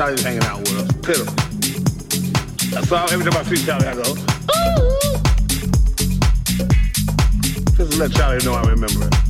[0.00, 0.90] Charlie's hanging out with us.
[1.02, 1.34] Pitiful.
[2.70, 3.10] That's all.
[3.10, 4.14] Every time I see Charlie, I go, ooh.
[7.76, 9.29] Just to let Charlie know I remember it.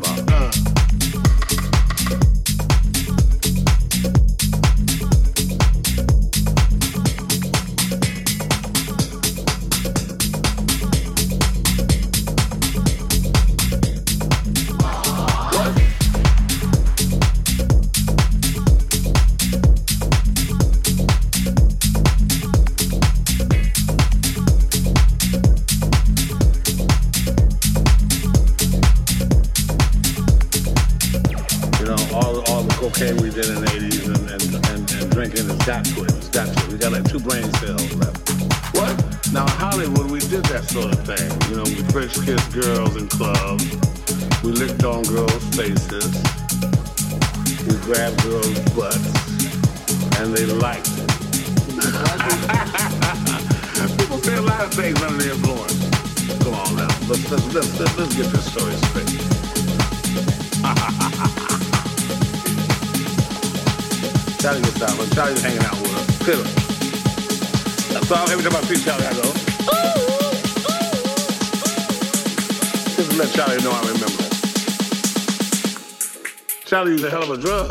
[77.03, 77.70] a hell of a drug.